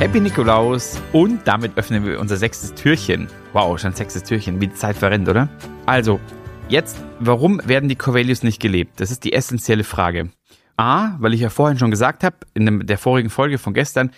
[0.00, 3.28] Happy Nikolaus und damit öffnen wir unser sechstes Türchen.
[3.52, 5.50] Wow, schon sechstes Türchen, wie die Zeit verrennt, oder?
[5.84, 6.18] Also,
[6.70, 8.98] jetzt, warum werden die Core Values nicht gelebt?
[8.98, 10.30] Das ist die essentielle Frage.
[10.78, 14.10] A, weil ich ja vorhin schon gesagt habe, in der vorigen Folge von gestern,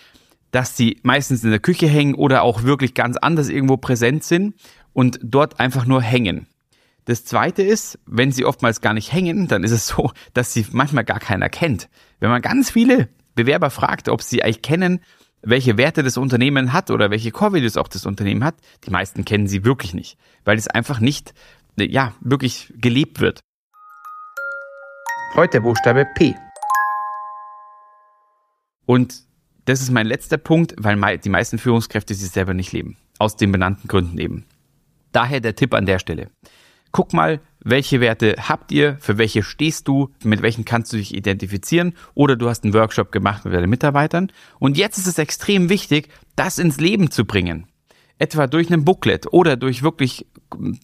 [0.51, 4.55] dass sie meistens in der Küche hängen oder auch wirklich ganz anders irgendwo präsent sind
[4.93, 6.47] und dort einfach nur hängen.
[7.03, 10.65] Das zweite ist, wenn sie oftmals gar nicht hängen, dann ist es so, dass sie
[10.71, 11.89] manchmal gar keiner kennt.
[12.21, 15.01] Wenn man ganz viele Bewerber fragt, ob sie eigentlich kennen,
[15.43, 19.25] welche Werte das Unternehmen hat oder welche Core Values auch das Unternehmen hat, die meisten
[19.25, 21.33] kennen sie wirklich nicht, weil es einfach nicht,
[21.77, 23.41] ja, wirklich gelebt wird.
[25.35, 26.33] Heute Buchstabe P.
[28.85, 29.23] Und
[29.65, 32.97] das ist mein letzter Punkt, weil die meisten Führungskräfte sie selber nicht leben.
[33.19, 34.45] Aus den benannten Gründen eben.
[35.11, 36.29] Daher der Tipp an der Stelle.
[36.93, 41.15] Guck mal, welche Werte habt ihr, für welche stehst du, mit welchen kannst du dich
[41.15, 44.31] identifizieren oder du hast einen Workshop gemacht mit deinen Mitarbeitern.
[44.59, 47.65] Und jetzt ist es extrem wichtig, das ins Leben zu bringen.
[48.19, 50.27] Etwa durch einen Booklet oder durch wirklich,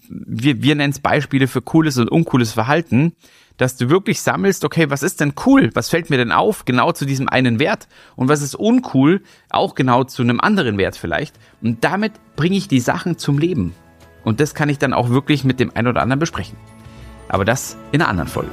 [0.10, 3.14] wir, wir nennen es Beispiele für cooles und uncooles Verhalten,
[3.58, 5.70] dass du wirklich sammelst, okay, was ist denn cool?
[5.76, 6.66] Was fällt mir denn auf?
[6.66, 7.88] Genau zu diesem einen Wert.
[8.16, 9.22] Und was ist uncool?
[9.52, 11.36] Auch genau zu einem anderen Wert vielleicht.
[11.62, 13.76] Und damit bringe ich die Sachen zum Leben.
[14.24, 16.58] Und das kann ich dann auch wirklich mit dem einen oder anderen besprechen.
[17.28, 18.52] Aber das in einer anderen Folge.